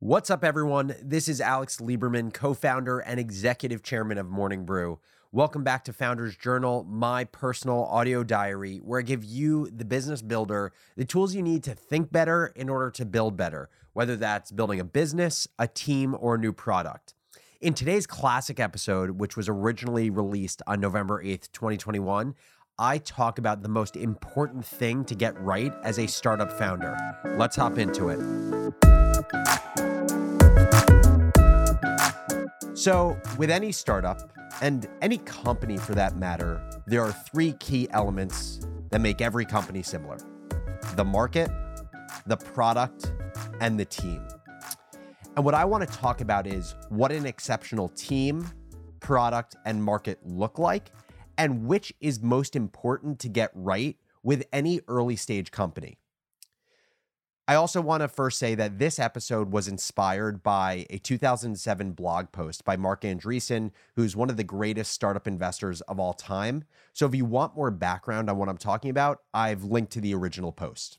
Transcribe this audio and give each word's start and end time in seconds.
What's 0.00 0.30
up, 0.30 0.44
everyone? 0.44 0.94
This 1.02 1.26
is 1.26 1.40
Alex 1.40 1.78
Lieberman, 1.78 2.32
co 2.32 2.54
founder 2.54 3.00
and 3.00 3.18
executive 3.18 3.82
chairman 3.82 4.16
of 4.16 4.28
Morning 4.28 4.64
Brew. 4.64 5.00
Welcome 5.32 5.64
back 5.64 5.82
to 5.86 5.92
Founders 5.92 6.36
Journal, 6.36 6.84
my 6.84 7.24
personal 7.24 7.82
audio 7.82 8.22
diary, 8.22 8.76
where 8.76 9.00
I 9.00 9.02
give 9.02 9.24
you, 9.24 9.68
the 9.70 9.84
business 9.84 10.22
builder, 10.22 10.72
the 10.94 11.04
tools 11.04 11.34
you 11.34 11.42
need 11.42 11.64
to 11.64 11.74
think 11.74 12.12
better 12.12 12.52
in 12.54 12.68
order 12.68 12.92
to 12.92 13.04
build 13.04 13.36
better, 13.36 13.70
whether 13.92 14.14
that's 14.14 14.52
building 14.52 14.78
a 14.78 14.84
business, 14.84 15.48
a 15.58 15.66
team, 15.66 16.16
or 16.20 16.36
a 16.36 16.38
new 16.38 16.52
product. 16.52 17.14
In 17.60 17.74
today's 17.74 18.06
classic 18.06 18.60
episode, 18.60 19.18
which 19.18 19.36
was 19.36 19.48
originally 19.48 20.10
released 20.10 20.62
on 20.68 20.78
November 20.78 21.20
8th, 21.24 21.50
2021, 21.50 22.36
I 22.80 22.98
talk 22.98 23.38
about 23.38 23.60
the 23.60 23.68
most 23.68 23.96
important 23.96 24.64
thing 24.64 25.04
to 25.06 25.16
get 25.16 25.36
right 25.42 25.74
as 25.82 25.98
a 25.98 26.06
startup 26.06 26.52
founder. 26.52 26.96
Let's 27.36 27.56
hop 27.56 27.76
into 27.76 28.10
it. 28.10 28.20
So, 32.74 33.20
with 33.36 33.50
any 33.50 33.72
startup 33.72 34.30
and 34.62 34.86
any 35.02 35.18
company 35.18 35.76
for 35.76 35.96
that 35.96 36.18
matter, 36.18 36.62
there 36.86 37.02
are 37.02 37.10
three 37.10 37.54
key 37.54 37.88
elements 37.90 38.60
that 38.90 39.00
make 39.00 39.20
every 39.20 39.44
company 39.44 39.82
similar 39.82 40.18
the 40.94 41.04
market, 41.04 41.50
the 42.26 42.36
product, 42.36 43.12
and 43.60 43.78
the 43.78 43.84
team. 43.86 44.24
And 45.34 45.44
what 45.44 45.54
I 45.54 45.64
want 45.64 45.88
to 45.88 45.98
talk 45.98 46.20
about 46.20 46.46
is 46.46 46.76
what 46.90 47.10
an 47.10 47.26
exceptional 47.26 47.88
team, 47.88 48.48
product, 49.00 49.56
and 49.64 49.82
market 49.82 50.20
look 50.24 50.60
like, 50.60 50.92
and 51.38 51.66
which 51.66 51.94
is 52.00 52.20
most 52.20 52.56
important 52.56 53.20
to 53.20 53.28
get 53.28 53.50
right 53.54 53.96
with 54.22 54.44
any 54.52 54.80
early 54.88 55.16
stage 55.16 55.50
company. 55.52 55.98
I 57.46 57.54
also 57.54 57.80
want 57.80 58.02
to 58.02 58.08
first 58.08 58.38
say 58.38 58.54
that 58.56 58.78
this 58.78 58.98
episode 58.98 59.52
was 59.52 59.68
inspired 59.68 60.42
by 60.42 60.84
a 60.90 60.98
2007 60.98 61.92
blog 61.92 62.30
post 62.30 62.62
by 62.62 62.76
Marc 62.76 63.02
Andreessen, 63.02 63.70
who's 63.96 64.14
one 64.14 64.28
of 64.28 64.36
the 64.36 64.44
greatest 64.44 64.92
startup 64.92 65.26
investors 65.26 65.80
of 65.82 65.98
all 65.98 66.12
time. 66.12 66.64
So 66.92 67.06
if 67.06 67.14
you 67.14 67.24
want 67.24 67.56
more 67.56 67.70
background 67.70 68.28
on 68.28 68.36
what 68.36 68.50
I'm 68.50 68.58
talking 68.58 68.90
about, 68.90 69.22
I've 69.32 69.64
linked 69.64 69.92
to 69.92 70.02
the 70.02 70.14
original 70.14 70.52
post. 70.52 70.98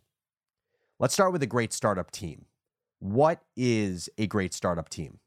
Let's 0.97 1.13
start 1.13 1.33
with 1.33 1.43
a 1.43 1.47
great 1.47 1.71
startup 1.71 2.09
team. 2.09 2.45
What 2.97 3.43
is 3.55 4.09
a 4.17 4.25
great 4.25 4.55
startup 4.55 4.89
team? 4.89 5.19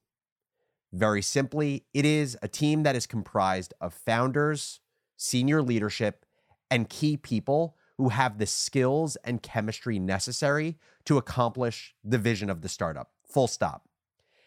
Very 0.92 1.22
simply, 1.22 1.84
it 1.94 2.04
is 2.04 2.36
a 2.42 2.48
team 2.48 2.82
that 2.82 2.96
is 2.96 3.06
comprised 3.06 3.72
of 3.80 3.94
founders, 3.94 4.80
senior 5.22 5.62
leadership, 5.62 6.26
and 6.70 6.88
key 6.88 7.16
people 7.16 7.76
who 7.96 8.08
have 8.08 8.38
the 8.38 8.46
skills 8.46 9.16
and 9.24 9.42
chemistry 9.42 9.98
necessary 9.98 10.76
to 11.04 11.18
accomplish 11.18 11.94
the 12.02 12.18
vision 12.18 12.50
of 12.50 12.60
the 12.62 12.68
startup. 12.68 13.10
Full 13.24 13.46
stop. 13.46 13.88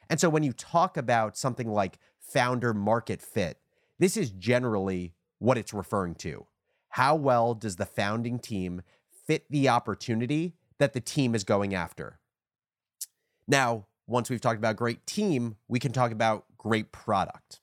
And 0.09 0.19
so 0.19 0.29
when 0.29 0.43
you 0.43 0.51
talk 0.51 0.97
about 0.97 1.37
something 1.37 1.69
like 1.69 1.97
founder 2.19 2.73
market 2.73 3.21
fit, 3.21 3.59
this 3.99 4.17
is 4.17 4.31
generally 4.31 5.13
what 5.39 5.57
it's 5.57 5.73
referring 5.73 6.15
to. 6.15 6.45
How 6.89 7.15
well 7.15 7.53
does 7.53 7.77
the 7.77 7.85
founding 7.85 8.39
team 8.39 8.81
fit 9.25 9.45
the 9.49 9.69
opportunity 9.69 10.55
that 10.77 10.93
the 10.93 11.01
team 11.01 11.33
is 11.35 11.43
going 11.43 11.73
after? 11.73 12.19
Now, 13.47 13.85
once 14.07 14.29
we've 14.29 14.41
talked 14.41 14.57
about 14.57 14.75
great 14.75 15.05
team, 15.07 15.55
we 15.67 15.79
can 15.79 15.91
talk 15.91 16.11
about 16.11 16.45
great 16.57 16.91
product. 16.91 17.61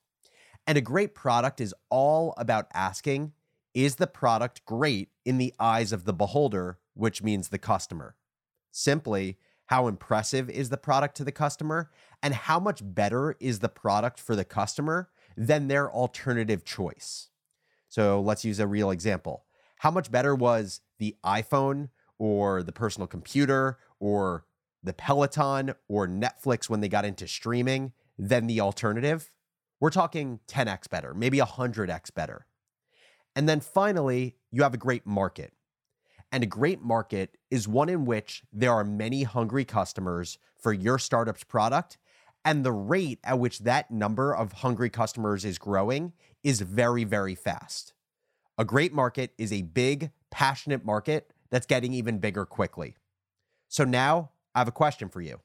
And 0.66 0.78
a 0.78 0.82
great 0.82 1.14
product 1.14 1.60
is 1.60 1.74
all 1.90 2.34
about 2.36 2.68
asking 2.72 3.32
is 3.74 3.96
the 3.96 4.06
product 4.06 4.64
great 4.64 5.08
in 5.24 5.38
the 5.38 5.54
eyes 5.58 5.92
of 5.92 6.04
the 6.04 6.12
beholder, 6.12 6.78
which 6.94 7.22
means 7.22 7.48
the 7.48 7.58
customer? 7.58 8.16
Simply, 8.70 9.38
how 9.66 9.88
impressive 9.88 10.50
is 10.50 10.68
the 10.68 10.76
product 10.76 11.16
to 11.16 11.24
the 11.24 11.32
customer 11.32 11.90
and 12.22 12.34
how 12.34 12.60
much 12.60 12.80
better 12.82 13.36
is 13.40 13.58
the 13.58 13.68
product 13.68 14.20
for 14.20 14.36
the 14.36 14.44
customer 14.44 15.08
than 15.36 15.68
their 15.68 15.90
alternative 15.90 16.64
choice? 16.64 17.30
So 17.88 18.20
let's 18.20 18.44
use 18.44 18.60
a 18.60 18.66
real 18.66 18.90
example. 18.90 19.44
How 19.78 19.90
much 19.90 20.10
better 20.10 20.34
was 20.34 20.80
the 20.98 21.16
iPhone 21.24 21.88
or 22.18 22.62
the 22.62 22.72
personal 22.72 23.06
computer 23.06 23.78
or 23.98 24.44
the 24.82 24.92
Peloton 24.92 25.74
or 25.88 26.06
Netflix 26.06 26.68
when 26.68 26.80
they 26.80 26.88
got 26.88 27.04
into 27.04 27.26
streaming 27.26 27.92
than 28.16 28.46
the 28.46 28.60
alternative? 28.60 29.31
We're 29.82 29.90
talking 29.90 30.38
10x 30.46 30.88
better, 30.90 31.12
maybe 31.12 31.38
100x 31.38 32.14
better. 32.14 32.46
And 33.34 33.48
then 33.48 33.58
finally, 33.58 34.36
you 34.52 34.62
have 34.62 34.74
a 34.74 34.76
great 34.78 35.04
market. 35.04 35.52
And 36.30 36.44
a 36.44 36.46
great 36.46 36.80
market 36.80 37.36
is 37.50 37.66
one 37.66 37.88
in 37.88 38.04
which 38.04 38.44
there 38.52 38.70
are 38.70 38.84
many 38.84 39.24
hungry 39.24 39.64
customers 39.64 40.38
for 40.56 40.72
your 40.72 41.00
startup's 41.00 41.42
product. 41.42 41.98
And 42.44 42.64
the 42.64 42.70
rate 42.70 43.18
at 43.24 43.40
which 43.40 43.58
that 43.58 43.90
number 43.90 44.32
of 44.32 44.52
hungry 44.52 44.88
customers 44.88 45.44
is 45.44 45.58
growing 45.58 46.12
is 46.44 46.60
very, 46.60 47.02
very 47.02 47.34
fast. 47.34 47.92
A 48.58 48.64
great 48.64 48.92
market 48.92 49.32
is 49.36 49.52
a 49.52 49.62
big, 49.62 50.12
passionate 50.30 50.84
market 50.84 51.32
that's 51.50 51.66
getting 51.66 51.92
even 51.92 52.18
bigger 52.18 52.46
quickly. 52.46 52.94
So 53.66 53.82
now 53.82 54.30
I 54.54 54.60
have 54.60 54.68
a 54.68 54.70
question 54.72 55.08
for 55.08 55.20
you. 55.20 55.40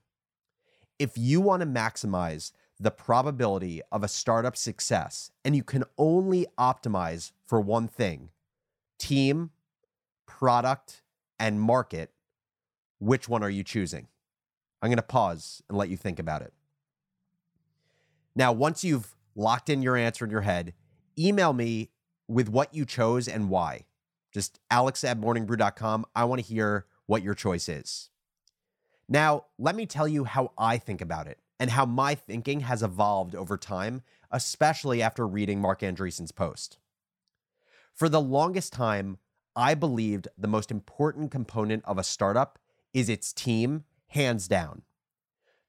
If 0.99 1.17
you 1.17 1.41
want 1.41 1.61
to 1.61 1.67
maximize 1.67 2.51
the 2.79 2.91
probability 2.91 3.81
of 3.91 4.03
a 4.03 4.07
startup 4.07 4.55
success 4.55 5.31
and 5.43 5.55
you 5.55 5.63
can 5.63 5.83
only 5.97 6.45
optimize 6.57 7.31
for 7.45 7.59
one 7.59 7.87
thing 7.87 8.29
team, 8.99 9.51
product, 10.25 11.01
and 11.39 11.61
market, 11.61 12.11
which 12.99 13.29
one 13.29 13.43
are 13.43 13.49
you 13.49 13.63
choosing? 13.63 14.07
I'm 14.81 14.89
going 14.89 14.97
to 14.97 15.03
pause 15.03 15.61
and 15.69 15.77
let 15.77 15.89
you 15.89 15.97
think 15.97 16.19
about 16.19 16.41
it. 16.41 16.53
Now, 18.35 18.51
once 18.51 18.83
you've 18.83 19.15
locked 19.35 19.69
in 19.69 19.81
your 19.81 19.95
answer 19.95 20.25
in 20.25 20.31
your 20.31 20.41
head, 20.41 20.73
email 21.17 21.53
me 21.53 21.89
with 22.27 22.49
what 22.49 22.73
you 22.73 22.85
chose 22.85 23.27
and 23.27 23.49
why. 23.49 23.85
Just 24.31 24.59
alex 24.69 25.03
at 25.03 25.19
morningbrew.com. 25.19 26.05
I 26.15 26.25
want 26.25 26.41
to 26.41 26.47
hear 26.47 26.85
what 27.05 27.23
your 27.23 27.33
choice 27.33 27.69
is. 27.69 28.09
Now, 29.09 29.45
let 29.57 29.75
me 29.75 29.85
tell 29.85 30.07
you 30.07 30.25
how 30.25 30.51
I 30.57 30.77
think 30.77 31.01
about 31.01 31.27
it 31.27 31.39
and 31.59 31.71
how 31.71 31.85
my 31.85 32.15
thinking 32.15 32.61
has 32.61 32.83
evolved 32.83 33.35
over 33.35 33.57
time, 33.57 34.01
especially 34.31 35.01
after 35.01 35.27
reading 35.27 35.59
Marc 35.59 35.81
Andreessen's 35.81 36.31
post. 36.31 36.77
For 37.93 38.09
the 38.09 38.21
longest 38.21 38.73
time, 38.73 39.17
I 39.55 39.73
believed 39.73 40.27
the 40.37 40.47
most 40.47 40.69
important 40.69 41.31
component 41.31 41.83
of 41.85 41.97
a 41.97 42.03
startup 42.03 42.59
is 42.93 43.09
its 43.09 43.33
team, 43.33 43.85
hands 44.09 44.47
down. 44.47 44.83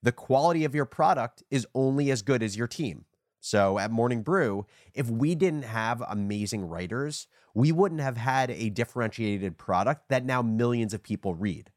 The 0.03 0.13
quality 0.13 0.65
of 0.65 0.75
your 0.75 0.85
product 0.85 1.43
is 1.51 1.67
only 1.75 2.11
as 2.11 2.23
good 2.23 2.43
as 2.43 2.57
your 2.57 2.69
team. 2.69 3.07
So 3.41 3.79
at 3.79 3.91
Morning 3.91 4.23
Brew, 4.23 4.67
if 4.95 5.09
we 5.09 5.35
didn't 5.35 5.63
have 5.63 6.03
amazing 6.09 6.65
writers, 6.67 7.29
we 7.55 7.73
wouldn't 7.73 8.01
have 8.01 8.17
had 8.17 8.51
a 8.51 8.71
differentiated 8.71 9.59
product 9.59 10.09
that 10.09 10.25
now 10.25 10.43
millions 10.43 10.93
of 10.93 11.03
people 11.03 11.35
read. 11.35 11.71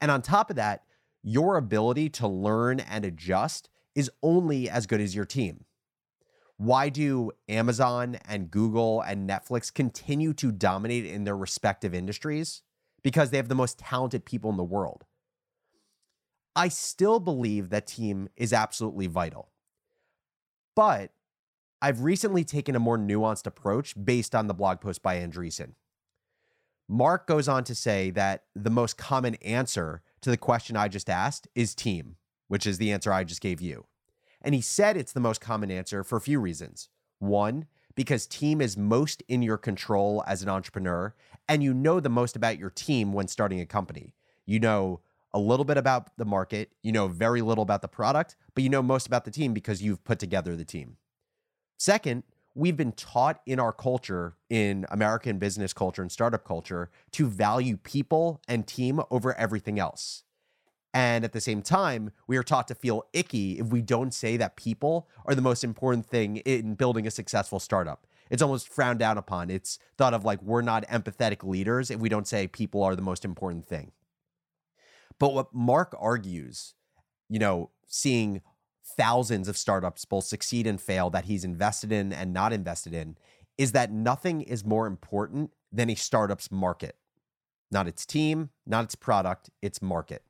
And 0.00 0.10
on 0.10 0.22
top 0.22 0.50
of 0.50 0.56
that, 0.56 0.82
your 1.22 1.56
ability 1.56 2.08
to 2.10 2.26
learn 2.26 2.80
and 2.80 3.04
adjust 3.04 3.68
is 3.94 4.10
only 4.22 4.68
as 4.68 4.86
good 4.86 5.00
as 5.00 5.14
your 5.14 5.24
team. 5.24 5.64
Why 6.56 6.88
do 6.88 7.32
Amazon 7.48 8.18
and 8.24 8.50
Google 8.50 9.00
and 9.00 9.28
Netflix 9.28 9.72
continue 9.72 10.32
to 10.34 10.52
dominate 10.52 11.06
in 11.06 11.24
their 11.24 11.36
respective 11.36 11.94
industries? 11.94 12.62
Because 13.02 13.30
they 13.30 13.36
have 13.36 13.48
the 13.48 13.54
most 13.54 13.78
talented 13.78 14.24
people 14.24 14.50
in 14.50 14.56
the 14.56 14.62
world. 14.62 15.04
I 16.54 16.68
still 16.68 17.18
believe 17.18 17.70
that 17.70 17.86
team 17.86 18.28
is 18.36 18.52
absolutely 18.52 19.06
vital. 19.06 19.50
But 20.76 21.12
I've 21.80 22.02
recently 22.02 22.44
taken 22.44 22.76
a 22.76 22.80
more 22.80 22.98
nuanced 22.98 23.46
approach 23.46 23.94
based 24.02 24.34
on 24.34 24.46
the 24.46 24.54
blog 24.54 24.80
post 24.80 25.02
by 25.02 25.16
Andreessen. 25.16 25.72
Marc 26.88 27.26
goes 27.26 27.48
on 27.48 27.64
to 27.64 27.74
say 27.74 28.10
that 28.10 28.44
the 28.54 28.70
most 28.70 28.96
common 28.96 29.34
answer 29.36 30.02
to 30.22 30.30
the 30.30 30.36
question 30.36 30.76
I 30.76 30.88
just 30.88 31.10
asked 31.10 31.48
is 31.54 31.74
team, 31.74 32.16
which 32.48 32.66
is 32.66 32.78
the 32.78 32.92
answer 32.92 33.12
I 33.12 33.24
just 33.24 33.40
gave 33.40 33.60
you. 33.60 33.86
And 34.40 34.54
he 34.54 34.60
said 34.60 34.96
it's 34.96 35.12
the 35.12 35.20
most 35.20 35.40
common 35.40 35.70
answer 35.70 36.02
for 36.02 36.16
a 36.16 36.20
few 36.20 36.40
reasons. 36.40 36.88
One, 37.18 37.66
because 37.94 38.26
team 38.26 38.60
is 38.60 38.76
most 38.76 39.22
in 39.28 39.42
your 39.42 39.58
control 39.58 40.24
as 40.26 40.42
an 40.42 40.48
entrepreneur, 40.48 41.14
and 41.48 41.62
you 41.62 41.74
know 41.74 42.00
the 42.00 42.08
most 42.08 42.36
about 42.36 42.58
your 42.58 42.70
team 42.70 43.12
when 43.12 43.28
starting 43.28 43.60
a 43.60 43.66
company. 43.66 44.14
You 44.46 44.58
know 44.58 45.00
a 45.34 45.38
little 45.38 45.64
bit 45.64 45.76
about 45.76 46.16
the 46.18 46.24
market, 46.24 46.72
you 46.82 46.92
know 46.92 47.08
very 47.08 47.42
little 47.42 47.62
about 47.62 47.82
the 47.82 47.88
product, 47.88 48.36
but 48.54 48.64
you 48.64 48.70
know 48.70 48.82
most 48.82 49.06
about 49.06 49.24
the 49.24 49.30
team 49.30 49.52
because 49.54 49.82
you've 49.82 50.04
put 50.04 50.18
together 50.18 50.56
the 50.56 50.64
team. 50.64 50.96
Second, 51.78 52.22
we've 52.54 52.76
been 52.76 52.92
taught 52.92 53.40
in 53.46 53.58
our 53.58 53.72
culture, 53.72 54.36
in 54.48 54.86
American 54.90 55.38
business 55.38 55.72
culture 55.72 56.02
and 56.02 56.12
startup 56.12 56.44
culture, 56.44 56.90
to 57.12 57.26
value 57.26 57.76
people 57.76 58.40
and 58.48 58.66
team 58.66 59.00
over 59.10 59.34
everything 59.38 59.78
else. 59.78 60.24
And 60.94 61.24
at 61.24 61.32
the 61.32 61.40
same 61.40 61.62
time, 61.62 62.12
we 62.26 62.36
are 62.36 62.42
taught 62.42 62.68
to 62.68 62.74
feel 62.74 63.04
icky 63.14 63.58
if 63.58 63.68
we 63.68 63.80
don't 63.80 64.12
say 64.12 64.36
that 64.36 64.56
people 64.56 65.08
are 65.24 65.34
the 65.34 65.40
most 65.40 65.64
important 65.64 66.06
thing 66.06 66.38
in 66.38 66.74
building 66.74 67.06
a 67.06 67.10
successful 67.10 67.58
startup. 67.58 68.06
It's 68.30 68.42
almost 68.42 68.68
frowned 68.68 68.98
down 68.98 69.16
upon. 69.16 69.50
It's 69.50 69.78
thought 69.96 70.14
of 70.14 70.24
like 70.24 70.42
we're 70.42 70.62
not 70.62 70.86
empathetic 70.88 71.44
leaders 71.44 71.90
if 71.90 71.98
we 71.98 72.08
don't 72.08 72.28
say 72.28 72.46
people 72.46 72.82
are 72.82 72.94
the 72.94 73.02
most 73.02 73.24
important 73.24 73.66
thing. 73.66 73.92
But 75.18 75.34
what 75.34 75.54
Marc 75.54 75.94
argues 75.98 76.74
you 77.32 77.38
know, 77.38 77.70
seeing 77.86 78.42
thousands 78.96 79.48
of 79.48 79.56
startups 79.56 80.04
both 80.04 80.24
succeed 80.24 80.66
and 80.66 80.80
fail 80.80 81.10
that 81.10 81.26
he's 81.26 81.44
invested 81.44 81.92
in 81.92 82.12
and 82.12 82.32
not 82.32 82.52
invested 82.52 82.94
in 82.94 83.16
is 83.58 83.72
that 83.72 83.92
nothing 83.92 84.42
is 84.42 84.64
more 84.64 84.86
important 84.86 85.50
than 85.70 85.90
a 85.90 85.94
startup's 85.94 86.50
market. 86.50 86.96
Not 87.70 87.88
its 87.88 88.04
team, 88.04 88.50
not 88.66 88.84
its 88.84 88.94
product, 88.94 89.50
its 89.60 89.80
market. 89.80 90.22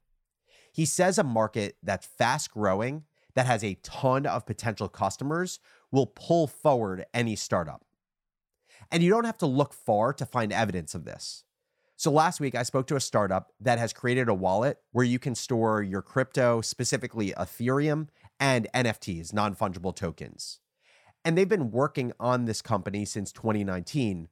He 0.72 0.84
says 0.84 1.18
a 1.18 1.24
market 1.24 1.76
that's 1.82 2.06
fast 2.06 2.52
growing, 2.52 3.04
that 3.34 3.46
has 3.46 3.64
a 3.64 3.78
ton 3.82 4.26
of 4.26 4.46
potential 4.46 4.88
customers, 4.88 5.58
will 5.90 6.06
pull 6.06 6.46
forward 6.46 7.04
any 7.12 7.36
startup. 7.36 7.84
And 8.90 9.02
you 9.02 9.10
don't 9.10 9.24
have 9.24 9.38
to 9.38 9.46
look 9.46 9.72
far 9.72 10.12
to 10.14 10.26
find 10.26 10.52
evidence 10.52 10.94
of 10.94 11.04
this. 11.04 11.44
So 11.96 12.10
last 12.10 12.40
week, 12.40 12.54
I 12.54 12.64
spoke 12.64 12.86
to 12.88 12.96
a 12.96 13.00
startup 13.00 13.52
that 13.60 13.78
has 13.78 13.92
created 13.92 14.28
a 14.28 14.34
wallet 14.34 14.78
where 14.90 15.04
you 15.04 15.18
can 15.18 15.34
store 15.34 15.82
your 15.82 16.02
crypto, 16.02 16.60
specifically 16.60 17.30
Ethereum 17.32 18.08
and 18.42 18.66
NFTs, 18.74 19.32
non 19.32 19.54
fungible 19.54 19.94
tokens. 19.94 20.58
And 21.24 21.38
they've 21.38 21.48
been 21.48 21.70
working 21.70 22.12
on 22.18 22.44
this 22.44 22.60
company 22.60 23.04
since 23.04 23.30
2019. 23.30 24.28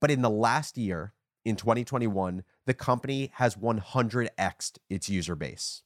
But 0.00 0.10
in 0.10 0.20
the 0.20 0.28
last 0.28 0.76
year, 0.76 1.12
in 1.44 1.54
2021, 1.54 2.42
the 2.66 2.74
company 2.74 3.30
has 3.34 3.54
100xed 3.54 4.78
its 4.90 5.08
user 5.08 5.36
base. 5.36 5.82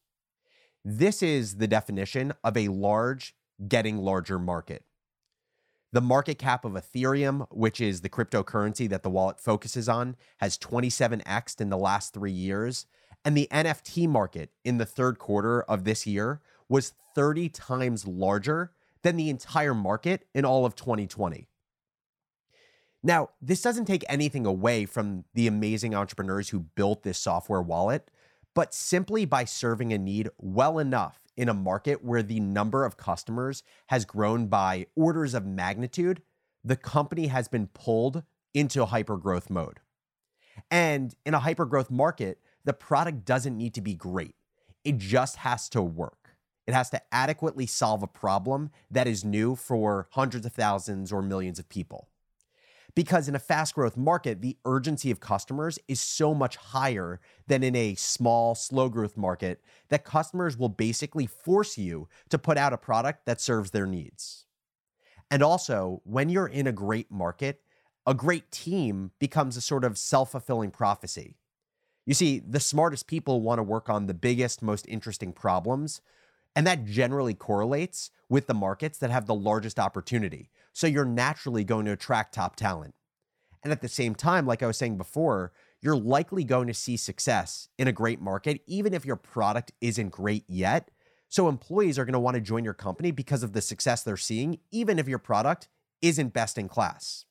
This 0.82 1.23
is 1.23 1.56
the 1.56 1.67
definition 1.67 2.32
of 2.43 2.56
a 2.56 2.69
large, 2.69 3.34
getting 3.69 3.99
larger 3.99 4.38
market. 4.38 4.84
The 5.93 6.00
market 6.00 6.38
cap 6.38 6.64
of 6.64 6.73
Ethereum, 6.73 7.46
which 7.50 7.78
is 7.78 8.00
the 8.00 8.08
cryptocurrency 8.08 8.88
that 8.88 9.02
the 9.02 9.11
wallet 9.11 9.38
focuses 9.38 9.87
on, 9.87 10.17
has 10.38 10.56
27x 10.56 11.61
in 11.61 11.69
the 11.69 11.76
last 11.76 12.14
three 12.14 12.32
years. 12.32 12.87
And 13.23 13.37
the 13.37 13.49
NFT 13.50 14.08
market 14.08 14.50
in 14.64 14.78
the 14.78 14.87
third 14.87 15.19
quarter 15.19 15.62
of 15.62 15.84
this 15.84 16.06
year 16.06 16.40
was 16.68 16.92
30 17.14 17.48
times 17.48 18.06
larger 18.06 18.72
than 19.02 19.16
the 19.16 19.30
entire 19.30 19.74
market 19.74 20.26
in 20.34 20.44
all 20.44 20.66
of 20.66 20.74
2020. 20.74 21.48
Now, 23.02 23.30
this 23.40 23.62
doesn't 23.62 23.84
take 23.84 24.04
anything 24.08 24.46
away 24.46 24.84
from 24.84 25.24
the 25.34 25.46
amazing 25.46 25.94
entrepreneurs 25.94 26.48
who 26.48 26.60
built 26.60 27.02
this 27.04 27.18
software 27.18 27.62
wallet, 27.62 28.10
but 28.54 28.74
simply 28.74 29.24
by 29.24 29.44
serving 29.44 29.92
a 29.92 29.98
need 29.98 30.28
well 30.38 30.78
enough 30.78 31.20
in 31.36 31.48
a 31.48 31.54
market 31.54 32.02
where 32.02 32.22
the 32.22 32.40
number 32.40 32.84
of 32.84 32.96
customers 32.96 33.62
has 33.88 34.04
grown 34.04 34.46
by 34.46 34.86
orders 34.96 35.34
of 35.34 35.46
magnitude, 35.46 36.22
the 36.64 36.76
company 36.76 37.28
has 37.28 37.46
been 37.46 37.68
pulled 37.68 38.24
into 38.54 38.86
hypergrowth 38.86 39.50
mode. 39.50 39.78
And 40.70 41.14
in 41.24 41.34
a 41.34 41.40
hypergrowth 41.40 41.90
market, 41.90 42.40
the 42.64 42.72
product 42.72 43.24
doesn't 43.24 43.56
need 43.56 43.74
to 43.74 43.80
be 43.80 43.94
great. 43.94 44.34
It 44.82 44.98
just 44.98 45.36
has 45.36 45.68
to 45.68 45.82
work. 45.82 46.25
It 46.66 46.74
has 46.74 46.90
to 46.90 47.02
adequately 47.12 47.66
solve 47.66 48.02
a 48.02 48.08
problem 48.08 48.70
that 48.90 49.06
is 49.06 49.24
new 49.24 49.54
for 49.54 50.08
hundreds 50.10 50.46
of 50.46 50.52
thousands 50.52 51.12
or 51.12 51.22
millions 51.22 51.58
of 51.58 51.68
people. 51.68 52.08
Because 52.94 53.28
in 53.28 53.34
a 53.34 53.38
fast 53.38 53.74
growth 53.74 53.96
market, 53.96 54.40
the 54.40 54.56
urgency 54.64 55.10
of 55.10 55.20
customers 55.20 55.78
is 55.86 56.00
so 56.00 56.34
much 56.34 56.56
higher 56.56 57.20
than 57.46 57.62
in 57.62 57.76
a 57.76 57.94
small, 57.94 58.54
slow 58.54 58.88
growth 58.88 59.18
market 59.18 59.62
that 59.90 60.02
customers 60.02 60.56
will 60.56 60.70
basically 60.70 61.26
force 61.26 61.76
you 61.76 62.08
to 62.30 62.38
put 62.38 62.56
out 62.56 62.72
a 62.72 62.78
product 62.78 63.26
that 63.26 63.40
serves 63.40 63.70
their 63.70 63.86
needs. 63.86 64.46
And 65.30 65.42
also, 65.42 66.00
when 66.04 66.30
you're 66.30 66.46
in 66.46 66.66
a 66.66 66.72
great 66.72 67.10
market, 67.10 67.60
a 68.06 68.14
great 68.14 68.50
team 68.50 69.10
becomes 69.18 69.56
a 69.56 69.60
sort 69.60 69.84
of 69.84 69.98
self 69.98 70.30
fulfilling 70.30 70.70
prophecy. 70.70 71.36
You 72.06 72.14
see, 72.14 72.38
the 72.38 72.60
smartest 72.60 73.08
people 73.08 73.42
want 73.42 73.58
to 73.58 73.64
work 73.64 73.90
on 73.90 74.06
the 74.06 74.14
biggest, 74.14 74.62
most 74.62 74.86
interesting 74.88 75.32
problems, 75.32 76.00
and 76.56 76.66
that 76.66 76.86
generally 76.86 77.34
correlates 77.34 78.10
with 78.30 78.46
the 78.46 78.54
markets 78.54 78.98
that 78.98 79.10
have 79.10 79.26
the 79.26 79.34
largest 79.34 79.78
opportunity. 79.78 80.50
So 80.72 80.86
you're 80.86 81.04
naturally 81.04 81.62
going 81.62 81.84
to 81.84 81.92
attract 81.92 82.34
top 82.34 82.56
talent. 82.56 82.94
And 83.62 83.72
at 83.72 83.82
the 83.82 83.88
same 83.88 84.14
time, 84.14 84.46
like 84.46 84.62
I 84.62 84.66
was 84.66 84.78
saying 84.78 84.96
before, 84.96 85.52
you're 85.82 85.96
likely 85.96 86.44
going 86.44 86.66
to 86.68 86.74
see 86.74 86.96
success 86.96 87.68
in 87.78 87.88
a 87.88 87.92
great 87.92 88.20
market, 88.20 88.62
even 88.66 88.94
if 88.94 89.04
your 89.04 89.16
product 89.16 89.72
isn't 89.80 90.08
great 90.08 90.44
yet. 90.48 90.90
So 91.28 91.48
employees 91.48 91.98
are 91.98 92.04
going 92.04 92.14
to 92.14 92.20
want 92.20 92.36
to 92.36 92.40
join 92.40 92.64
your 92.64 92.74
company 92.74 93.10
because 93.10 93.42
of 93.42 93.52
the 93.52 93.60
success 93.60 94.02
they're 94.02 94.16
seeing, 94.16 94.58
even 94.70 94.98
if 94.98 95.08
your 95.08 95.18
product 95.18 95.68
isn't 96.00 96.32
best 96.32 96.56
in 96.56 96.68
class. 96.68 97.26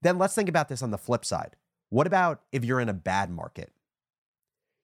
Then 0.00 0.16
let's 0.16 0.34
think 0.34 0.48
about 0.48 0.68
this 0.68 0.82
on 0.82 0.92
the 0.92 0.98
flip 0.98 1.24
side. 1.24 1.56
What 1.90 2.06
about 2.06 2.40
if 2.52 2.64
you're 2.64 2.80
in 2.80 2.88
a 2.88 2.94
bad 2.94 3.30
market? 3.30 3.72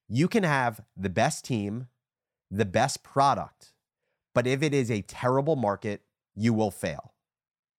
You 0.08 0.28
can 0.28 0.42
have 0.42 0.82
the 0.96 1.08
best 1.08 1.44
team, 1.44 1.88
the 2.54 2.64
best 2.64 3.02
product, 3.02 3.72
but 4.32 4.46
if 4.46 4.62
it 4.62 4.72
is 4.72 4.90
a 4.90 5.02
terrible 5.02 5.56
market, 5.56 6.02
you 6.34 6.52
will 6.52 6.70
fail. 6.70 7.12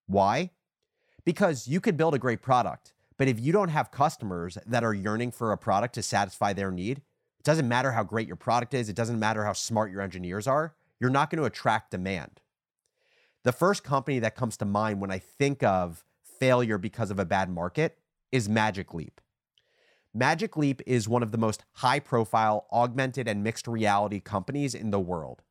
Why? 0.07 0.51
Because 1.23 1.67
you 1.67 1.79
could 1.79 1.97
build 1.97 2.13
a 2.13 2.19
great 2.19 2.41
product, 2.41 2.93
but 3.17 3.27
if 3.27 3.39
you 3.39 3.53
don't 3.53 3.69
have 3.69 3.89
customers 3.89 4.57
that 4.65 4.83
are 4.83 4.93
yearning 4.93 5.31
for 5.31 5.51
a 5.51 5.57
product 5.57 5.95
to 5.95 6.03
satisfy 6.03 6.53
their 6.53 6.71
need, 6.71 6.97
it 6.97 7.43
doesn't 7.43 7.67
matter 7.67 7.93
how 7.93 8.03
great 8.03 8.27
your 8.27 8.35
product 8.35 8.73
is, 8.73 8.89
it 8.89 8.95
doesn't 8.95 9.19
matter 9.19 9.45
how 9.45 9.53
smart 9.53 9.91
your 9.91 10.01
engineers 10.01 10.47
are, 10.47 10.75
you're 10.99 11.09
not 11.09 11.29
going 11.29 11.39
to 11.39 11.47
attract 11.47 11.91
demand. 11.91 12.41
The 13.43 13.51
first 13.51 13.83
company 13.83 14.19
that 14.19 14.35
comes 14.35 14.57
to 14.57 14.65
mind 14.65 14.99
when 14.99 15.11
I 15.11 15.19
think 15.19 15.63
of 15.63 16.03
failure 16.39 16.77
because 16.77 17.11
of 17.11 17.19
a 17.19 17.25
bad 17.25 17.49
market 17.49 17.97
is 18.31 18.49
Magic 18.49 18.93
Leap. 18.93 19.21
Magic 20.17 20.55
Leap 20.55 20.81
is 20.85 21.09
one 21.09 21.23
of 21.23 21.33
the 21.33 21.37
most 21.37 21.65
high 21.73 21.99
profile 21.99 22.67
augmented 22.71 23.27
and 23.27 23.43
mixed 23.43 23.67
reality 23.67 24.21
companies 24.21 24.73
in 24.73 24.89
the 24.89 24.99
world. 24.99 25.43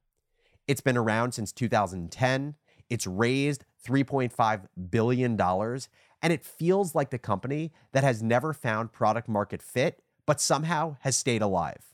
It's 0.66 0.80
been 0.80 0.96
around 0.96 1.32
since 1.32 1.52
2010. 1.52 2.54
It's 2.88 3.06
raised 3.06 3.66
$3.5 3.86 4.66
billion, 4.90 5.38
and 5.38 6.32
it 6.32 6.46
feels 6.46 6.94
like 6.94 7.10
the 7.10 7.18
company 7.18 7.74
that 7.92 8.04
has 8.04 8.22
never 8.22 8.54
found 8.54 8.90
product 8.90 9.28
market 9.28 9.60
fit, 9.60 10.02
but 10.24 10.40
somehow 10.40 10.96
has 11.00 11.14
stayed 11.14 11.42
alive. 11.42 11.92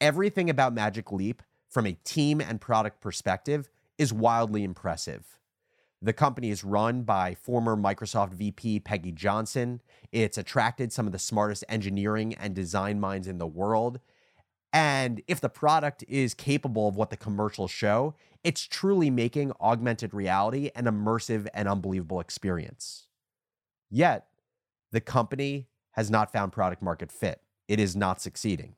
Everything 0.00 0.48
about 0.48 0.72
Magic 0.72 1.12
Leap, 1.12 1.42
from 1.68 1.84
a 1.84 1.92
team 2.04 2.40
and 2.40 2.58
product 2.58 3.02
perspective, 3.02 3.68
is 3.98 4.14
wildly 4.14 4.64
impressive. 4.64 5.38
The 6.02 6.12
company 6.14 6.48
is 6.48 6.64
run 6.64 7.02
by 7.02 7.34
former 7.34 7.76
Microsoft 7.76 8.32
VP 8.32 8.80
Peggy 8.80 9.12
Johnson. 9.12 9.82
It's 10.12 10.38
attracted 10.38 10.92
some 10.92 11.06
of 11.06 11.12
the 11.12 11.18
smartest 11.18 11.62
engineering 11.68 12.34
and 12.34 12.54
design 12.54 12.98
minds 12.98 13.28
in 13.28 13.36
the 13.36 13.46
world. 13.46 14.00
And 14.72 15.20
if 15.28 15.40
the 15.40 15.50
product 15.50 16.04
is 16.08 16.32
capable 16.32 16.88
of 16.88 16.96
what 16.96 17.10
the 17.10 17.18
commercials 17.18 17.70
show, 17.70 18.14
it's 18.42 18.62
truly 18.62 19.10
making 19.10 19.52
augmented 19.60 20.14
reality 20.14 20.70
an 20.74 20.86
immersive 20.86 21.48
and 21.52 21.68
unbelievable 21.68 22.20
experience. 22.20 23.08
Yet, 23.90 24.26
the 24.92 25.00
company 25.00 25.68
has 25.92 26.10
not 26.10 26.32
found 26.32 26.52
product 26.52 26.82
market 26.82 27.12
fit. 27.12 27.42
It 27.68 27.78
is 27.78 27.94
not 27.94 28.22
succeeding. 28.22 28.76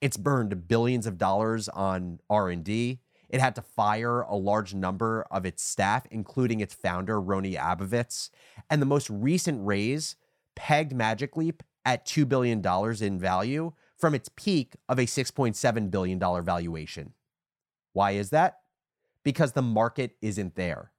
It's 0.00 0.16
burned 0.18 0.68
billions 0.68 1.06
of 1.06 1.16
dollars 1.16 1.68
on 1.70 2.20
R&D. 2.28 3.00
It 3.28 3.40
had 3.40 3.54
to 3.56 3.62
fire 3.62 4.22
a 4.22 4.36
large 4.36 4.74
number 4.74 5.26
of 5.30 5.44
its 5.44 5.62
staff, 5.62 6.06
including 6.10 6.60
its 6.60 6.74
founder, 6.74 7.20
Rony 7.20 7.56
Abovitz. 7.56 8.30
And 8.70 8.80
the 8.80 8.86
most 8.86 9.10
recent 9.10 9.66
raise 9.66 10.16
pegged 10.56 10.94
Magic 10.94 11.36
Leap 11.36 11.62
at 11.84 12.06
$2 12.06 12.28
billion 12.28 12.62
in 13.00 13.18
value 13.18 13.72
from 13.96 14.14
its 14.14 14.30
peak 14.34 14.76
of 14.88 14.98
a 14.98 15.02
$6.7 15.02 15.90
billion 15.90 16.18
valuation. 16.18 17.12
Why 17.92 18.12
is 18.12 18.30
that? 18.30 18.58
Because 19.24 19.52
the 19.52 19.62
market 19.62 20.16
isn't 20.22 20.54
there. 20.54 20.92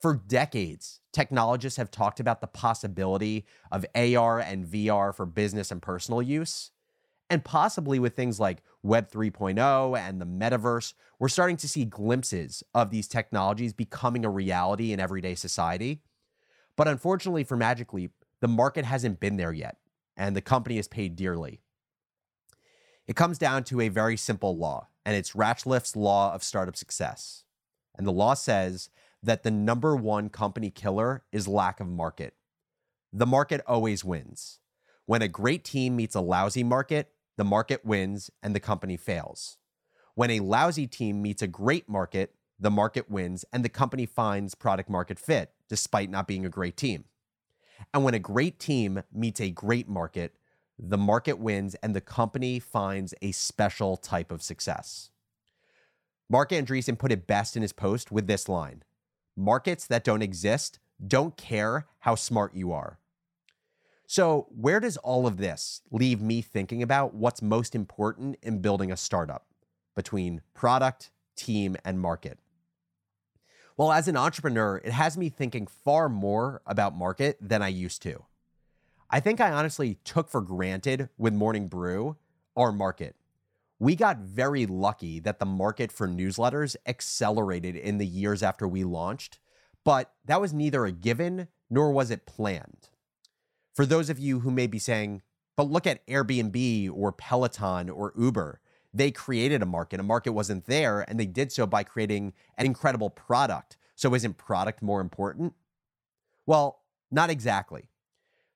For 0.00 0.14
decades, 0.14 1.00
technologists 1.12 1.76
have 1.76 1.90
talked 1.90 2.20
about 2.20 2.40
the 2.40 2.46
possibility 2.46 3.46
of 3.70 3.86
AR 3.94 4.40
and 4.40 4.66
VR 4.66 5.14
for 5.14 5.24
business 5.24 5.70
and 5.70 5.80
personal 5.80 6.20
use. 6.20 6.72
And 7.34 7.44
possibly 7.44 7.98
with 7.98 8.14
things 8.14 8.38
like 8.38 8.62
Web 8.84 9.10
3.0 9.10 9.98
and 9.98 10.20
the 10.20 10.24
metaverse, 10.24 10.94
we're 11.18 11.28
starting 11.28 11.56
to 11.56 11.68
see 11.68 11.84
glimpses 11.84 12.62
of 12.72 12.90
these 12.90 13.08
technologies 13.08 13.72
becoming 13.72 14.24
a 14.24 14.30
reality 14.30 14.92
in 14.92 15.00
everyday 15.00 15.34
society. 15.34 16.00
But 16.76 16.86
unfortunately 16.86 17.42
for 17.42 17.56
Magic 17.56 17.92
Leap, 17.92 18.12
the 18.38 18.46
market 18.46 18.84
hasn't 18.84 19.18
been 19.18 19.36
there 19.36 19.52
yet, 19.52 19.78
and 20.16 20.36
the 20.36 20.40
company 20.40 20.76
has 20.76 20.86
paid 20.86 21.16
dearly. 21.16 21.60
It 23.08 23.16
comes 23.16 23.36
down 23.36 23.64
to 23.64 23.80
a 23.80 23.88
very 23.88 24.16
simple 24.16 24.56
law, 24.56 24.86
and 25.04 25.16
it's 25.16 25.32
Rachleff's 25.32 25.96
law 25.96 26.32
of 26.32 26.44
startup 26.44 26.76
success. 26.76 27.42
And 27.98 28.06
the 28.06 28.12
law 28.12 28.34
says 28.34 28.90
that 29.24 29.42
the 29.42 29.50
number 29.50 29.96
one 29.96 30.28
company 30.28 30.70
killer 30.70 31.24
is 31.32 31.48
lack 31.48 31.80
of 31.80 31.88
market. 31.88 32.34
The 33.12 33.26
market 33.26 33.60
always 33.66 34.04
wins. 34.04 34.60
When 35.06 35.20
a 35.20 35.26
great 35.26 35.64
team 35.64 35.96
meets 35.96 36.14
a 36.14 36.20
lousy 36.20 36.62
market, 36.62 37.10
the 37.36 37.44
market 37.44 37.84
wins 37.84 38.30
and 38.42 38.54
the 38.54 38.60
company 38.60 38.96
fails. 38.96 39.58
When 40.14 40.30
a 40.30 40.40
lousy 40.40 40.86
team 40.86 41.20
meets 41.20 41.42
a 41.42 41.46
great 41.46 41.88
market, 41.88 42.34
the 42.58 42.70
market 42.70 43.10
wins 43.10 43.44
and 43.52 43.64
the 43.64 43.68
company 43.68 44.06
finds 44.06 44.54
product 44.54 44.88
market 44.88 45.18
fit 45.18 45.52
despite 45.68 46.10
not 46.10 46.28
being 46.28 46.46
a 46.46 46.50
great 46.50 46.76
team. 46.76 47.04
And 47.92 48.04
when 48.04 48.14
a 48.14 48.20
great 48.20 48.58
team 48.58 49.02
meets 49.12 49.40
a 49.40 49.50
great 49.50 49.88
market, 49.88 50.36
the 50.78 50.98
market 50.98 51.38
wins 51.38 51.74
and 51.76 51.94
the 51.94 52.00
company 52.00 52.60
finds 52.60 53.14
a 53.22 53.32
special 53.32 53.96
type 53.96 54.30
of 54.30 54.42
success. 54.42 55.10
Marc 56.30 56.50
Andreessen 56.50 56.98
put 56.98 57.12
it 57.12 57.26
best 57.26 57.56
in 57.56 57.62
his 57.62 57.72
post 57.72 58.10
with 58.10 58.26
this 58.26 58.48
line 58.48 58.82
Markets 59.36 59.88
that 59.88 60.04
don't 60.04 60.22
exist 60.22 60.78
don't 61.04 61.36
care 61.36 61.86
how 62.00 62.14
smart 62.14 62.54
you 62.54 62.72
are. 62.72 62.98
So, 64.06 64.48
where 64.50 64.80
does 64.80 64.96
all 64.98 65.26
of 65.26 65.38
this 65.38 65.80
leave 65.90 66.20
me 66.20 66.42
thinking 66.42 66.82
about 66.82 67.14
what's 67.14 67.40
most 67.40 67.74
important 67.74 68.36
in 68.42 68.60
building 68.60 68.92
a 68.92 68.96
startup 68.96 69.46
between 69.94 70.42
product, 70.52 71.10
team, 71.36 71.76
and 71.84 72.00
market? 72.00 72.38
Well, 73.76 73.92
as 73.92 74.06
an 74.06 74.16
entrepreneur, 74.16 74.80
it 74.84 74.92
has 74.92 75.16
me 75.16 75.30
thinking 75.30 75.66
far 75.66 76.08
more 76.08 76.62
about 76.66 76.94
market 76.94 77.38
than 77.40 77.62
I 77.62 77.68
used 77.68 78.02
to. 78.02 78.24
I 79.10 79.20
think 79.20 79.40
I 79.40 79.52
honestly 79.52 79.98
took 80.04 80.28
for 80.28 80.40
granted 80.40 81.08
with 81.16 81.32
Morning 81.32 81.68
Brew 81.68 82.16
our 82.56 82.72
market. 82.72 83.16
We 83.78 83.96
got 83.96 84.18
very 84.18 84.66
lucky 84.66 85.18
that 85.20 85.40
the 85.40 85.46
market 85.46 85.90
for 85.90 86.06
newsletters 86.06 86.76
accelerated 86.86 87.74
in 87.74 87.98
the 87.98 88.06
years 88.06 88.42
after 88.42 88.68
we 88.68 88.84
launched, 88.84 89.40
but 89.82 90.12
that 90.24 90.40
was 90.40 90.52
neither 90.52 90.84
a 90.84 90.92
given 90.92 91.48
nor 91.68 91.90
was 91.90 92.10
it 92.10 92.26
planned. 92.26 92.90
For 93.74 93.84
those 93.84 94.08
of 94.08 94.18
you 94.18 94.40
who 94.40 94.50
may 94.50 94.66
be 94.66 94.78
saying, 94.78 95.22
but 95.56 95.70
look 95.70 95.86
at 95.86 96.06
Airbnb 96.06 96.90
or 96.92 97.12
Peloton 97.12 97.90
or 97.90 98.12
Uber. 98.16 98.60
They 98.92 99.10
created 99.10 99.62
a 99.62 99.66
market. 99.66 100.00
A 100.00 100.04
market 100.04 100.32
wasn't 100.32 100.66
there, 100.66 101.04
and 101.08 101.18
they 101.18 101.26
did 101.26 101.50
so 101.50 101.66
by 101.66 101.82
creating 101.82 102.32
an 102.56 102.66
incredible 102.66 103.10
product. 103.10 103.76
So, 103.96 104.14
isn't 104.14 104.38
product 104.38 104.82
more 104.82 105.00
important? 105.00 105.54
Well, 106.46 106.82
not 107.10 107.30
exactly. 107.30 107.90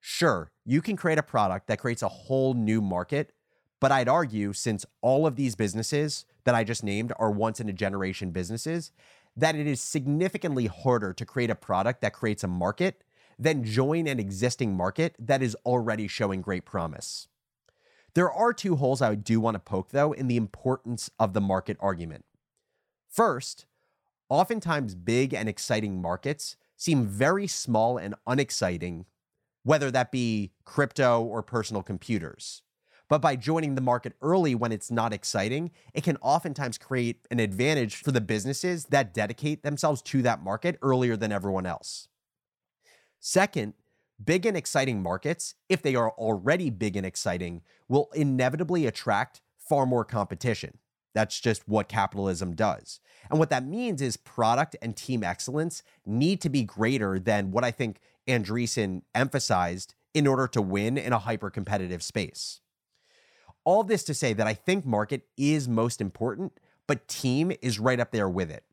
Sure, 0.01 0.53
you 0.65 0.81
can 0.81 0.97
create 0.97 1.19
a 1.19 1.23
product 1.23 1.67
that 1.67 1.81
creates 1.81 2.03
a 2.03 2.09
whole 2.09 2.55
new 2.55 2.81
market, 2.81 3.33
but 3.81 3.91
I'd 3.91 4.09
argue 4.09 4.53
since 4.53 4.87
all 5.01 5.27
of 5.27 5.37
these 5.37 5.57
businesses 5.57 6.25
that 6.45 6.55
I 6.55 6.63
just 6.63 6.85
named 6.85 7.13
are 7.19 7.31
once 7.31 7.59
in 7.61 7.69
a 7.69 7.73
generation 7.73 8.31
businesses, 8.31 8.93
that 9.37 9.57
it 9.57 9.67
is 9.67 9.81
significantly 9.81 10.67
harder 10.67 11.13
to 11.13 11.27
create 11.27 11.51
a 11.51 11.55
product 11.57 12.01
that 12.01 12.13
creates 12.13 12.45
a 12.45 12.49
market 12.49 13.03
than 13.39 13.65
join 13.65 14.07
an 14.07 14.19
existing 14.19 14.77
market 14.77 15.15
that 15.19 15.43
is 15.43 15.57
already 15.65 16.09
showing 16.09 16.43
great 16.43 16.65
promise. 16.65 17.29
There 18.15 18.33
are 18.33 18.53
two 18.53 18.77
holes 18.77 19.01
I 19.01 19.15
do 19.15 19.41
want 19.41 19.55
to 19.55 19.61
poke, 19.61 19.91
though, 19.91 20.13
in 20.13 20.27
the 20.27 20.37
importance 20.37 21.11
of 21.19 21.35
the 21.35 21.41
market 21.41 21.77
argument. 21.79 22.25
First, 23.09 23.67
oftentimes 24.29 24.95
big 24.95 25.33
and 25.33 25.49
exciting 25.49 26.03
markets 26.03 26.57
seem 26.77 27.07
very 27.07 27.47
small 27.47 27.97
and 27.97 28.15
unexciting, 28.27 29.07
whether 29.63 29.91
that 29.91 30.11
be 30.11 30.53
crypto 30.65 31.23
or 31.23 31.43
personal 31.43 31.83
computers. 31.83 32.63
But 33.09 33.23
by 33.23 33.37
joining 33.37 33.75
the 33.75 33.81
market 33.81 34.13
early 34.21 34.55
when 34.55 34.71
it's 34.71 34.91
not 34.91 35.13
exciting, 35.13 35.71
it 35.95 36.05
can 36.05 36.19
oftentimes 36.19 36.77
create 36.77 37.27
an 37.31 37.41
advantage 37.41 37.97
for 37.97 38.13
the 38.13 38.21
businesses 38.21 38.87
that 38.87 39.15
dedicate 39.15 39.63
themselves 39.63 40.03
to 40.03 40.23
that 40.23 40.43
market 40.43 40.79
earlier 40.83 41.17
than 41.17 41.33
everyone 41.33 41.67
else. 41.67 42.09
Second, 43.21 43.75
big 44.23 44.47
and 44.47 44.57
exciting 44.57 45.03
markets, 45.03 45.55
if 45.69 45.83
they 45.83 45.95
are 45.95 46.11
already 46.13 46.71
big 46.71 46.97
and 46.97 47.07
exciting, 47.07 47.63
will 47.89 48.09
inevitably 48.15 48.87
attract 48.87 49.41
far 49.59 49.87
more 49.87 50.05
competition. 50.05 50.79
That's 51.15 51.41
just 51.41 51.67
what 51.67 51.89
capitalism 51.89 52.55
does. 52.55 53.01
And 53.31 53.39
what 53.39 53.51
that 53.51 53.67
means 53.67 54.01
is 54.01 54.17
product 54.17 54.77
and 54.81 54.97
team 54.97 55.25
excellence 55.25 55.83
need 56.07 56.41
to 56.43 56.49
be 56.49 56.63
greater 56.63 57.19
than 57.19 57.51
what 57.51 57.65
I 57.65 57.71
think 57.71 58.01
Andreessen 58.29 59.03
emphasized 59.15 59.95
in 60.15 60.27
order 60.27 60.47
to 60.49 60.63
win 60.63 60.97
in 60.97 61.13
a 61.13 61.19
hyper 61.19 61.51
competitive 61.51 62.03
space. 62.03 62.61
All 63.65 63.83
this 63.83 64.05
to 64.05 64.15
say 64.15 64.33
that 64.33 64.47
I 64.47 64.55
think 64.55 64.87
market 64.87 65.27
is 65.37 65.69
most 65.69 66.01
important, 66.01 66.53
but 66.87 67.09
team 67.09 67.53
is 67.61 67.79
right 67.79 68.01
up 68.01 68.13
there 68.13 68.29
with 68.29 68.51
it. 68.51 68.65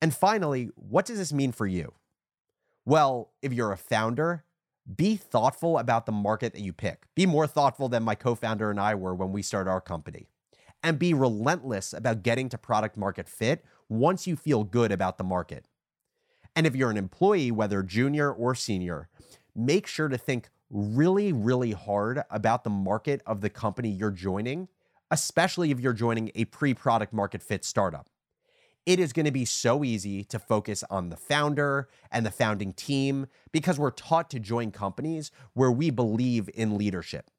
And 0.00 0.14
finally, 0.14 0.70
what 0.76 1.06
does 1.06 1.18
this 1.18 1.32
mean 1.32 1.52
for 1.52 1.66
you? 1.66 1.94
Well, 2.88 3.32
if 3.42 3.52
you're 3.52 3.72
a 3.72 3.76
founder, 3.76 4.44
be 4.96 5.16
thoughtful 5.16 5.76
about 5.76 6.06
the 6.06 6.12
market 6.12 6.54
that 6.54 6.62
you 6.62 6.72
pick. 6.72 7.04
Be 7.14 7.26
more 7.26 7.46
thoughtful 7.46 7.90
than 7.90 8.02
my 8.02 8.14
co 8.14 8.34
founder 8.34 8.70
and 8.70 8.80
I 8.80 8.94
were 8.94 9.14
when 9.14 9.30
we 9.30 9.42
started 9.42 9.68
our 9.68 9.82
company. 9.82 10.30
And 10.82 10.98
be 10.98 11.12
relentless 11.12 11.92
about 11.92 12.22
getting 12.22 12.48
to 12.48 12.56
product 12.56 12.96
market 12.96 13.28
fit 13.28 13.62
once 13.90 14.26
you 14.26 14.36
feel 14.36 14.64
good 14.64 14.90
about 14.90 15.18
the 15.18 15.24
market. 15.24 15.66
And 16.56 16.66
if 16.66 16.74
you're 16.74 16.90
an 16.90 16.96
employee, 16.96 17.50
whether 17.50 17.82
junior 17.82 18.32
or 18.32 18.54
senior, 18.54 19.10
make 19.54 19.86
sure 19.86 20.08
to 20.08 20.16
think 20.16 20.48
really, 20.70 21.30
really 21.30 21.72
hard 21.72 22.22
about 22.30 22.64
the 22.64 22.70
market 22.70 23.20
of 23.26 23.42
the 23.42 23.50
company 23.50 23.90
you're 23.90 24.10
joining, 24.10 24.66
especially 25.10 25.70
if 25.70 25.78
you're 25.78 25.92
joining 25.92 26.32
a 26.34 26.46
pre 26.46 26.72
product 26.72 27.12
market 27.12 27.42
fit 27.42 27.66
startup. 27.66 28.08
It 28.88 28.98
is 28.98 29.12
going 29.12 29.26
to 29.26 29.30
be 29.30 29.44
so 29.44 29.84
easy 29.84 30.24
to 30.24 30.38
focus 30.38 30.82
on 30.88 31.10
the 31.10 31.16
founder 31.18 31.88
and 32.10 32.24
the 32.24 32.30
founding 32.30 32.72
team 32.72 33.26
because 33.52 33.78
we're 33.78 33.90
taught 33.90 34.30
to 34.30 34.40
join 34.40 34.70
companies 34.70 35.30
where 35.52 35.70
we 35.70 35.90
believe 35.90 36.48
in 36.54 36.78
leadership. 36.78 37.30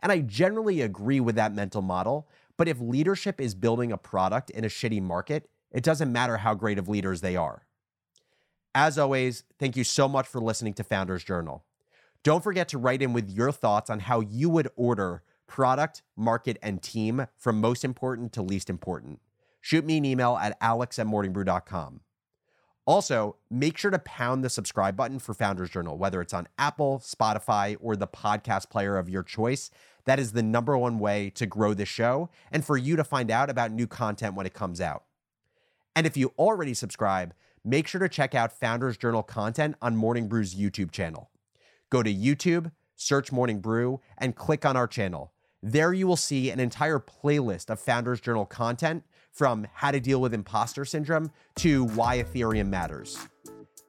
And 0.00 0.10
I 0.10 0.20
generally 0.20 0.80
agree 0.80 1.20
with 1.20 1.34
that 1.34 1.52
mental 1.52 1.82
model, 1.82 2.26
but 2.56 2.66
if 2.66 2.80
leadership 2.80 3.42
is 3.42 3.54
building 3.54 3.92
a 3.92 3.98
product 3.98 4.48
in 4.48 4.64
a 4.64 4.68
shitty 4.68 5.02
market, 5.02 5.50
it 5.70 5.84
doesn't 5.84 6.10
matter 6.10 6.38
how 6.38 6.54
great 6.54 6.78
of 6.78 6.88
leaders 6.88 7.20
they 7.20 7.36
are. 7.36 7.66
As 8.74 8.96
always, 8.96 9.44
thank 9.58 9.76
you 9.76 9.84
so 9.84 10.08
much 10.08 10.26
for 10.26 10.40
listening 10.40 10.72
to 10.72 10.84
Founders 10.84 11.24
Journal. 11.24 11.62
Don't 12.22 12.42
forget 12.42 12.68
to 12.70 12.78
write 12.78 13.02
in 13.02 13.12
with 13.12 13.28
your 13.28 13.52
thoughts 13.52 13.90
on 13.90 14.00
how 14.00 14.20
you 14.20 14.48
would 14.48 14.70
order 14.76 15.22
product, 15.46 16.00
market, 16.16 16.56
and 16.62 16.82
team 16.82 17.26
from 17.36 17.60
most 17.60 17.84
important 17.84 18.32
to 18.32 18.40
least 18.40 18.70
important. 18.70 19.20
Shoot 19.66 19.84
me 19.84 19.96
an 19.96 20.04
email 20.04 20.38
at 20.40 20.56
alex 20.60 20.96
at 21.00 21.08
morningbrew.com. 21.08 21.98
Also, 22.84 23.34
make 23.50 23.76
sure 23.76 23.90
to 23.90 23.98
pound 23.98 24.44
the 24.44 24.48
subscribe 24.48 24.96
button 24.96 25.18
for 25.18 25.34
Founders 25.34 25.70
Journal, 25.70 25.98
whether 25.98 26.20
it's 26.20 26.32
on 26.32 26.46
Apple, 26.56 27.00
Spotify, 27.00 27.76
or 27.80 27.96
the 27.96 28.06
podcast 28.06 28.70
player 28.70 28.96
of 28.96 29.08
your 29.08 29.24
choice. 29.24 29.72
That 30.04 30.20
is 30.20 30.30
the 30.30 30.42
number 30.44 30.78
one 30.78 31.00
way 31.00 31.30
to 31.30 31.46
grow 31.46 31.74
the 31.74 31.84
show 31.84 32.30
and 32.52 32.64
for 32.64 32.76
you 32.76 32.94
to 32.94 33.02
find 33.02 33.28
out 33.28 33.50
about 33.50 33.72
new 33.72 33.88
content 33.88 34.36
when 34.36 34.46
it 34.46 34.54
comes 34.54 34.80
out. 34.80 35.02
And 35.96 36.06
if 36.06 36.16
you 36.16 36.32
already 36.38 36.72
subscribe, 36.72 37.34
make 37.64 37.88
sure 37.88 38.00
to 38.00 38.08
check 38.08 38.36
out 38.36 38.56
Founders 38.60 38.96
Journal 38.96 39.24
content 39.24 39.74
on 39.82 39.96
Morning 39.96 40.28
Brew's 40.28 40.54
YouTube 40.54 40.92
channel. 40.92 41.28
Go 41.90 42.04
to 42.04 42.14
YouTube, 42.14 42.70
search 42.94 43.32
Morning 43.32 43.58
Brew, 43.58 44.00
and 44.16 44.36
click 44.36 44.64
on 44.64 44.76
our 44.76 44.86
channel. 44.86 45.32
There 45.60 45.92
you 45.92 46.06
will 46.06 46.14
see 46.14 46.50
an 46.50 46.60
entire 46.60 47.00
playlist 47.00 47.68
of 47.68 47.80
Founders 47.80 48.20
Journal 48.20 48.46
content 48.46 49.02
from 49.36 49.66
how 49.74 49.90
to 49.90 50.00
deal 50.00 50.20
with 50.20 50.32
imposter 50.34 50.84
syndrome 50.84 51.30
to 51.56 51.84
why 51.88 52.22
Ethereum 52.22 52.68
matters. 52.68 53.18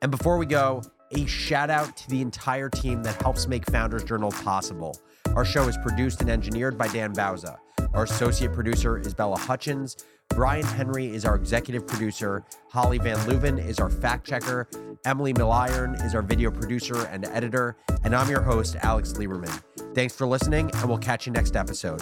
And 0.01 0.11
before 0.11 0.37
we 0.37 0.45
go, 0.45 0.83
a 1.11 1.25
shout 1.25 1.69
out 1.69 1.95
to 1.97 2.09
the 2.09 2.21
entire 2.21 2.69
team 2.69 3.01
that 3.03 3.21
helps 3.21 3.47
make 3.47 3.65
Founders 3.71 4.03
Journal 4.03 4.31
possible. 4.31 4.99
Our 5.35 5.45
show 5.45 5.67
is 5.67 5.77
produced 5.77 6.21
and 6.21 6.29
engineered 6.29 6.77
by 6.77 6.89
Dan 6.89 7.13
Bauza. 7.13 7.57
Our 7.93 8.03
associate 8.03 8.53
producer 8.53 8.97
is 8.97 9.13
Bella 9.13 9.37
Hutchins. 9.37 9.95
Brian 10.29 10.65
Henry 10.65 11.07
is 11.07 11.23
our 11.23 11.35
executive 11.35 11.87
producer. 11.87 12.43
Holly 12.69 12.97
Van 12.97 13.17
Leuven 13.19 13.57
is 13.65 13.79
our 13.79 13.89
fact 13.89 14.27
checker. 14.27 14.67
Emily 15.05 15.33
Milliron 15.33 16.03
is 16.05 16.13
our 16.13 16.21
video 16.21 16.51
producer 16.51 17.05
and 17.07 17.25
editor. 17.25 17.77
And 18.03 18.13
I'm 18.13 18.29
your 18.29 18.41
host, 18.41 18.75
Alex 18.81 19.13
Lieberman. 19.13 19.63
Thanks 19.95 20.15
for 20.15 20.27
listening, 20.27 20.69
and 20.75 20.89
we'll 20.89 20.97
catch 20.97 21.25
you 21.25 21.31
next 21.31 21.55
episode. 21.55 22.01